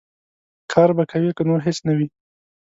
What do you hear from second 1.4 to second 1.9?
نور هېڅ